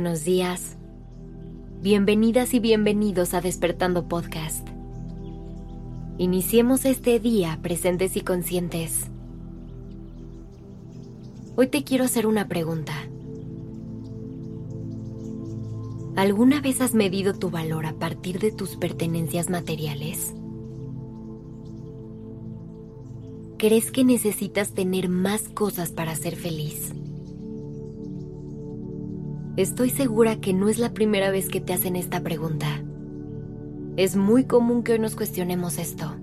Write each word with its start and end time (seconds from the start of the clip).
buenos 0.00 0.24
días. 0.24 0.76
Bienvenidas 1.82 2.54
y 2.54 2.60
bienvenidos 2.60 3.34
a 3.34 3.40
Despertando 3.40 4.06
Podcast. 4.06 4.64
Iniciemos 6.18 6.84
este 6.84 7.18
día 7.18 7.58
presentes 7.62 8.16
y 8.16 8.20
conscientes. 8.20 9.08
Hoy 11.56 11.66
te 11.66 11.82
quiero 11.82 12.04
hacer 12.04 12.28
una 12.28 12.46
pregunta. 12.46 12.92
¿Alguna 16.14 16.60
vez 16.60 16.80
has 16.80 16.94
medido 16.94 17.34
tu 17.34 17.50
valor 17.50 17.84
a 17.84 17.94
partir 17.94 18.38
de 18.38 18.52
tus 18.52 18.76
pertenencias 18.76 19.50
materiales? 19.50 20.32
¿Crees 23.58 23.90
que 23.90 24.04
necesitas 24.04 24.74
tener 24.74 25.08
más 25.08 25.48
cosas 25.48 25.90
para 25.90 26.14
ser 26.14 26.36
feliz? 26.36 26.92
Estoy 29.58 29.90
segura 29.90 30.36
que 30.36 30.52
no 30.52 30.68
es 30.68 30.78
la 30.78 30.94
primera 30.94 31.32
vez 31.32 31.48
que 31.48 31.60
te 31.60 31.72
hacen 31.72 31.96
esta 31.96 32.22
pregunta. 32.22 32.80
Es 33.96 34.14
muy 34.14 34.44
común 34.44 34.84
que 34.84 34.92
hoy 34.92 35.00
nos 35.00 35.16
cuestionemos 35.16 35.80
esto. 35.80 36.14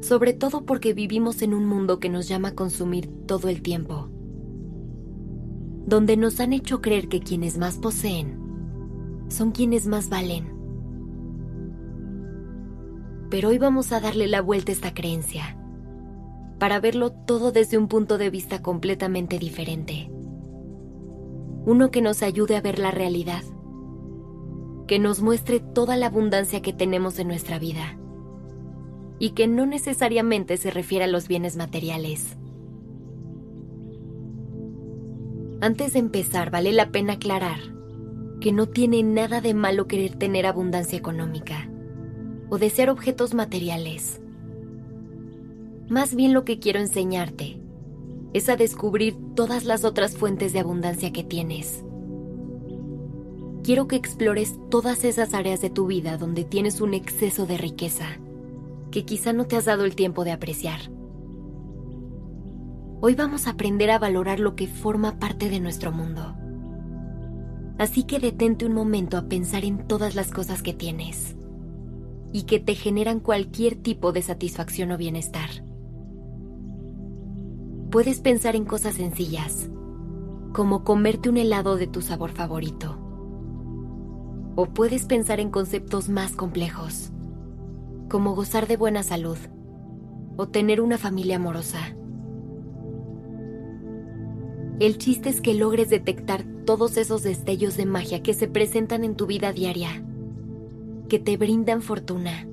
Sobre 0.00 0.32
todo 0.32 0.64
porque 0.64 0.94
vivimos 0.94 1.42
en 1.42 1.52
un 1.52 1.66
mundo 1.66 2.00
que 2.00 2.08
nos 2.08 2.26
llama 2.26 2.48
a 2.48 2.54
consumir 2.54 3.10
todo 3.26 3.50
el 3.50 3.60
tiempo. 3.60 4.08
Donde 5.84 6.16
nos 6.16 6.40
han 6.40 6.54
hecho 6.54 6.80
creer 6.80 7.08
que 7.08 7.20
quienes 7.20 7.58
más 7.58 7.76
poseen 7.76 8.38
son 9.28 9.50
quienes 9.50 9.86
más 9.86 10.08
valen. 10.08 10.54
Pero 13.28 13.50
hoy 13.50 13.58
vamos 13.58 13.92
a 13.92 14.00
darle 14.00 14.26
la 14.26 14.40
vuelta 14.40 14.72
a 14.72 14.74
esta 14.74 14.94
creencia 14.94 15.58
para 16.58 16.80
verlo 16.80 17.12
todo 17.12 17.52
desde 17.52 17.76
un 17.76 17.88
punto 17.88 18.16
de 18.16 18.30
vista 18.30 18.62
completamente 18.62 19.38
diferente 19.38 20.15
uno 21.66 21.90
que 21.90 22.00
nos 22.00 22.22
ayude 22.22 22.56
a 22.56 22.60
ver 22.60 22.78
la 22.78 22.92
realidad, 22.92 23.42
que 24.86 25.00
nos 25.00 25.20
muestre 25.20 25.58
toda 25.58 25.96
la 25.96 26.06
abundancia 26.06 26.62
que 26.62 26.72
tenemos 26.72 27.18
en 27.18 27.26
nuestra 27.26 27.58
vida 27.58 27.98
y 29.18 29.30
que 29.30 29.48
no 29.48 29.66
necesariamente 29.66 30.58
se 30.58 30.70
refiere 30.70 31.04
a 31.04 31.08
los 31.08 31.26
bienes 31.26 31.56
materiales. 31.56 32.36
Antes 35.60 35.94
de 35.94 35.98
empezar, 35.98 36.52
vale 36.52 36.72
la 36.72 36.92
pena 36.92 37.14
aclarar 37.14 37.58
que 38.40 38.52
no 38.52 38.66
tiene 38.68 39.02
nada 39.02 39.40
de 39.40 39.52
malo 39.52 39.88
querer 39.88 40.14
tener 40.14 40.46
abundancia 40.46 40.96
económica 40.96 41.68
o 42.48 42.58
desear 42.58 42.90
objetos 42.90 43.34
materiales. 43.34 44.20
Más 45.88 46.14
bien 46.14 46.32
lo 46.32 46.44
que 46.44 46.60
quiero 46.60 46.78
enseñarte 46.78 47.58
es 48.36 48.50
a 48.50 48.56
descubrir 48.56 49.16
todas 49.34 49.64
las 49.64 49.82
otras 49.82 50.14
fuentes 50.14 50.52
de 50.52 50.60
abundancia 50.60 51.10
que 51.10 51.24
tienes. 51.24 51.82
Quiero 53.64 53.88
que 53.88 53.96
explores 53.96 54.60
todas 54.68 55.04
esas 55.04 55.32
áreas 55.32 55.62
de 55.62 55.70
tu 55.70 55.86
vida 55.86 56.18
donde 56.18 56.44
tienes 56.44 56.82
un 56.82 56.92
exceso 56.92 57.46
de 57.46 57.56
riqueza 57.56 58.04
que 58.90 59.06
quizá 59.06 59.32
no 59.32 59.46
te 59.46 59.56
has 59.56 59.64
dado 59.64 59.86
el 59.86 59.96
tiempo 59.96 60.22
de 60.22 60.32
apreciar. 60.32 60.80
Hoy 63.00 63.14
vamos 63.14 63.46
a 63.46 63.52
aprender 63.52 63.90
a 63.90 63.98
valorar 63.98 64.38
lo 64.38 64.54
que 64.54 64.66
forma 64.66 65.18
parte 65.18 65.48
de 65.48 65.58
nuestro 65.58 65.90
mundo. 65.90 66.36
Así 67.78 68.02
que 68.02 68.18
detente 68.18 68.66
un 68.66 68.74
momento 68.74 69.16
a 69.16 69.28
pensar 69.28 69.64
en 69.64 69.88
todas 69.88 70.14
las 70.14 70.30
cosas 70.30 70.62
que 70.62 70.74
tienes 70.74 71.36
y 72.34 72.42
que 72.42 72.60
te 72.60 72.74
generan 72.74 73.20
cualquier 73.20 73.76
tipo 73.76 74.12
de 74.12 74.20
satisfacción 74.20 74.92
o 74.92 74.98
bienestar 74.98 75.65
puedes 77.96 78.20
pensar 78.20 78.56
en 78.56 78.66
cosas 78.66 78.96
sencillas, 78.96 79.70
como 80.52 80.84
comerte 80.84 81.30
un 81.30 81.38
helado 81.38 81.76
de 81.76 81.86
tu 81.86 82.02
sabor 82.02 82.30
favorito. 82.30 82.98
O 84.54 84.66
puedes 84.66 85.06
pensar 85.06 85.40
en 85.40 85.50
conceptos 85.50 86.10
más 86.10 86.32
complejos, 86.32 87.10
como 88.10 88.34
gozar 88.34 88.66
de 88.66 88.76
buena 88.76 89.02
salud 89.02 89.38
o 90.36 90.46
tener 90.46 90.82
una 90.82 90.98
familia 90.98 91.36
amorosa. 91.36 91.96
El 94.78 94.98
chiste 94.98 95.30
es 95.30 95.40
que 95.40 95.54
logres 95.54 95.88
detectar 95.88 96.44
todos 96.66 96.98
esos 96.98 97.22
destellos 97.22 97.78
de 97.78 97.86
magia 97.86 98.22
que 98.22 98.34
se 98.34 98.46
presentan 98.46 99.04
en 99.04 99.16
tu 99.16 99.24
vida 99.24 99.54
diaria, 99.54 100.04
que 101.08 101.18
te 101.18 101.38
brindan 101.38 101.80
fortuna 101.80 102.46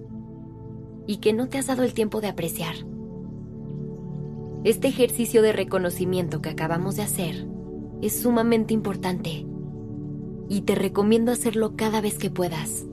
y 1.06 1.18
que 1.18 1.34
no 1.34 1.50
te 1.50 1.58
has 1.58 1.68
dado 1.68 1.84
el 1.84 1.94
tiempo 1.94 2.22
de 2.22 2.30
apreciar. 2.30 2.93
Este 4.64 4.88
ejercicio 4.88 5.42
de 5.42 5.52
reconocimiento 5.52 6.42
que 6.42 6.50
acabamos 6.50 6.96
de 6.96 7.02
hacer 7.02 7.48
es 8.02 8.22
sumamente 8.22 8.74
importante 8.74 9.46
y 10.48 10.62
te 10.62 10.76
recomiendo 10.76 11.34
hacerlo 11.34 11.76
cada 11.76 12.00
vez 12.00 12.18
que 12.18 12.30
puedas. 12.30 12.86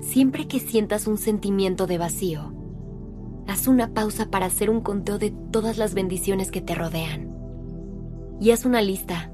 Siempre 0.00 0.46
que 0.46 0.60
sientas 0.60 1.08
un 1.08 1.18
sentimiento 1.18 1.88
de 1.88 1.98
vacío, 1.98 2.54
haz 3.48 3.66
una 3.66 3.92
pausa 3.92 4.30
para 4.30 4.46
hacer 4.46 4.70
un 4.70 4.80
conteo 4.80 5.18
de 5.18 5.32
todas 5.50 5.76
las 5.76 5.92
bendiciones 5.94 6.52
que 6.52 6.60
te 6.60 6.76
rodean 6.76 7.34
y 8.40 8.52
haz 8.52 8.64
una 8.64 8.80
lista. 8.80 9.32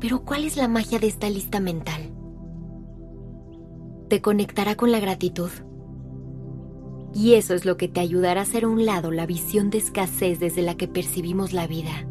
Pero 0.00 0.22
¿cuál 0.26 0.44
es 0.44 0.58
la 0.58 0.68
magia 0.68 0.98
de 0.98 1.06
esta 1.06 1.30
lista 1.30 1.60
mental? 1.60 2.12
Te 4.08 4.20
conectará 4.20 4.74
con 4.74 4.92
la 4.92 5.00
gratitud 5.00 5.50
y 7.14 7.34
eso 7.34 7.54
es 7.54 7.64
lo 7.64 7.76
que 7.76 7.88
te 7.88 8.00
ayudará 8.00 8.40
a 8.40 8.42
hacer 8.42 8.64
a 8.64 8.68
un 8.68 8.84
lado 8.84 9.10
la 9.10 9.26
visión 9.26 9.70
de 9.70 9.78
escasez 9.78 10.40
desde 10.40 10.62
la 10.62 10.76
que 10.76 10.88
percibimos 10.88 11.52
la 11.52 11.66
vida. 11.66 12.06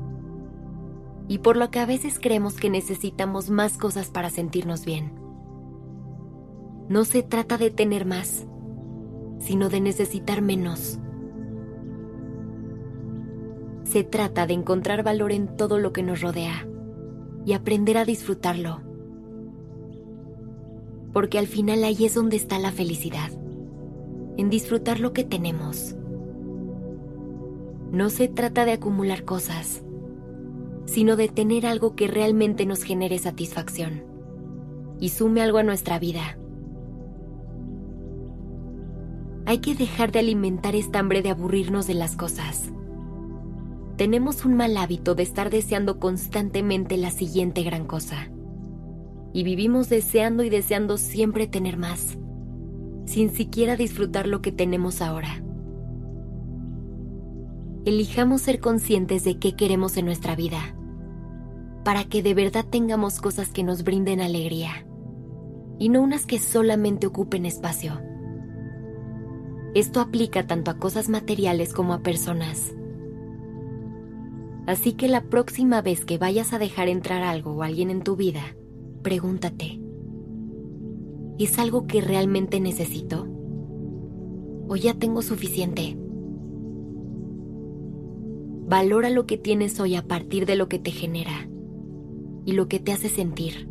Y 1.28 1.40
por 1.40 1.58
lo 1.58 1.70
que 1.70 1.80
a 1.80 1.86
veces 1.86 2.20
creemos 2.20 2.56
que 2.56 2.70
necesitamos 2.70 3.50
más 3.50 3.78
cosas 3.78 4.10
para 4.10 4.30
sentirnos 4.30 4.86
bien. 4.86 5.14
No 6.90 7.06
se 7.06 7.22
trata 7.22 7.58
de 7.58 7.70
tener 7.70 8.06
más, 8.06 8.48
sino 9.40 9.70
de 9.70 9.82
necesitar 9.82 10.42
menos. 10.42 11.00
Se 13.84 14.04
trata 14.04 14.48
de 14.48 14.54
encontrar 14.54 15.04
valor 15.04 15.32
en 15.32 15.58
todo 15.58 15.80
lo 15.80 15.94
que 15.94 16.04
nos 16.04 16.22
rodea 16.22 16.68
y 17.46 17.54
aprender 17.54 17.98
a 17.98 18.06
disfrutarlo. 18.06 18.82
Porque 21.14 21.40
al 21.40 21.48
final 21.48 21.84
ahí 21.84 22.06
es 22.06 22.16
donde 22.16 22.36
está 22.36 22.58
la 22.60 22.72
felicidad 22.72 23.32
en 24.38 24.50
disfrutar 24.50 25.00
lo 25.00 25.12
que 25.12 25.24
tenemos. 25.24 25.96
No 27.92 28.10
se 28.10 28.28
trata 28.28 28.66
de 28.66 28.74
acumular 28.74 29.26
cosas, 29.26 29.82
sino 30.86 31.16
de 31.16 31.28
tener 31.28 31.66
algo 31.66 31.96
que 31.96 32.08
realmente 32.08 32.66
nos 32.66 32.84
genere 32.84 33.18
satisfacción 33.18 34.04
y 35.00 35.10
sume 35.10 35.42
algo 35.42 35.58
a 35.58 35.64
nuestra 35.64 36.00
vida. 36.00 36.38
Hay 39.46 39.60
que 39.60 39.76
dejar 39.76 40.12
de 40.12 40.20
alimentar 40.20 40.76
esta 40.76 41.00
hambre 41.00 41.22
de 41.22 41.30
aburrirnos 41.30 41.88
de 41.88 41.94
las 41.94 42.16
cosas. 42.16 42.72
Tenemos 43.96 44.46
un 44.46 44.56
mal 44.56 44.78
hábito 44.78 45.16
de 45.16 45.24
estar 45.24 45.50
deseando 45.50 46.00
constantemente 46.00 46.98
la 46.98 47.10
siguiente 47.10 47.64
gran 47.64 47.86
cosa. 47.86 48.30
Y 49.34 49.44
vivimos 49.44 49.90
deseando 49.90 50.44
y 50.44 50.50
deseando 50.50 50.98
siempre 50.98 51.48
tener 51.48 51.78
más 51.78 52.18
sin 53.08 53.32
siquiera 53.32 53.76
disfrutar 53.76 54.28
lo 54.28 54.42
que 54.42 54.52
tenemos 54.52 55.02
ahora. 55.02 55.42
Elijamos 57.86 58.42
ser 58.42 58.60
conscientes 58.60 59.24
de 59.24 59.40
qué 59.40 59.56
queremos 59.56 59.96
en 59.96 60.06
nuestra 60.06 60.36
vida, 60.36 60.60
para 61.86 62.04
que 62.04 62.22
de 62.22 62.34
verdad 62.34 62.66
tengamos 62.70 63.22
cosas 63.22 63.50
que 63.50 63.64
nos 63.64 63.84
brinden 63.84 64.20
alegría, 64.20 64.86
y 65.80 65.88
no 65.88 66.02
unas 66.02 66.26
que 66.26 66.38
solamente 66.38 67.08
ocupen 67.08 67.46
espacio. 67.46 68.02
Esto 69.74 70.02
aplica 70.02 70.46
tanto 70.46 70.70
a 70.70 70.78
cosas 70.78 71.08
materiales 71.08 71.74
como 71.74 71.94
a 71.94 72.00
personas. 72.00 72.76
Así 74.66 74.94
que 74.94 75.08
la 75.08 75.22
próxima 75.22 75.82
vez 75.82 76.04
que 76.04 76.18
vayas 76.18 76.52
a 76.52 76.60
dejar 76.60 76.90
entrar 76.90 77.24
algo 77.24 77.52
o 77.54 77.64
alguien 77.64 77.90
en 77.90 78.02
tu 78.02 78.18
vida, 78.18 78.42
pregúntate, 79.02 79.80
¿Es 81.40 81.60
algo 81.60 81.86
que 81.86 82.02
realmente 82.02 82.60
necesito? 82.60 83.28
¿O 84.68 84.76
ya 84.76 84.96
tengo 84.96 85.22
suficiente? 85.22 85.96
Valora 88.68 89.12
lo 89.12 89.28
que 89.28 89.38
tienes 89.38 89.80
hoy 89.80 89.96
a 89.96 90.08
partir 90.08 90.48
de 90.48 90.56
lo 90.56 90.68
que 90.68 90.80
te 90.80 90.90
genera 90.90 91.48
y 92.44 92.54
lo 92.54 92.68
que 92.68 92.80
te 92.80 92.92
hace 92.92 93.08
sentir, 93.08 93.70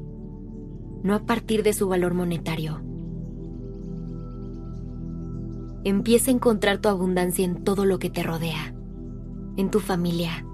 no 1.03 1.15
a 1.17 1.27
partir 1.27 1.65
de 1.65 1.73
su 1.73 1.89
valor 1.89 2.15
monetario. 2.15 2.83
Empieza 5.83 6.31
a 6.31 6.35
encontrar 6.35 6.79
tu 6.79 6.89
abundancia 6.89 7.45
en 7.45 7.65
todo 7.65 7.85
lo 7.85 7.99
que 7.99 8.11
te 8.11 8.23
rodea, 8.23 8.77
en 9.57 9.73
tu 9.73 9.81
familia, 9.81 10.47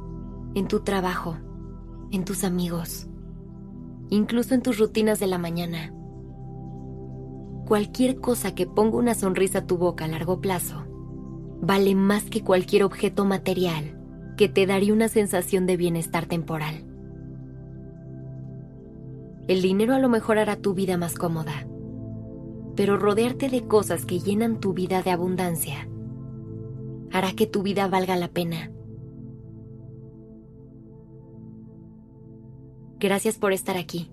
en 0.54 0.66
tu 0.66 0.80
trabajo, 0.80 1.36
en 2.10 2.24
tus 2.24 2.42
amigos, 2.42 3.06
incluso 4.08 4.54
en 4.54 4.62
tus 4.62 4.78
rutinas 4.78 5.20
de 5.20 5.26
la 5.26 5.38
mañana 5.38 5.92
cualquier 7.72 8.20
cosa 8.20 8.54
que 8.54 8.66
ponga 8.66 8.98
una 8.98 9.14
sonrisa 9.14 9.60
a 9.60 9.66
tu 9.66 9.78
boca 9.78 10.04
a 10.04 10.08
largo 10.08 10.42
plazo 10.42 10.84
vale 11.62 11.94
más 11.94 12.24
que 12.24 12.44
cualquier 12.44 12.84
objeto 12.84 13.24
material 13.24 13.98
que 14.36 14.50
te 14.50 14.66
daría 14.66 14.92
una 14.92 15.08
sensación 15.08 15.64
de 15.64 15.78
bienestar 15.78 16.26
temporal. 16.26 16.84
El 19.48 19.62
dinero 19.62 19.94
a 19.94 19.98
lo 20.00 20.10
mejor 20.10 20.36
hará 20.36 20.56
tu 20.56 20.74
vida 20.74 20.98
más 20.98 21.14
cómoda, 21.14 21.66
pero 22.76 22.98
rodearte 22.98 23.48
de 23.48 23.66
cosas 23.66 24.04
que 24.04 24.20
llenan 24.20 24.60
tu 24.60 24.74
vida 24.74 25.00
de 25.00 25.10
abundancia 25.10 25.88
hará 27.10 27.32
que 27.32 27.46
tu 27.46 27.62
vida 27.62 27.88
valga 27.88 28.16
la 28.16 28.28
pena. 28.28 28.70
Gracias 33.00 33.38
por 33.38 33.54
estar 33.54 33.78
aquí. 33.78 34.12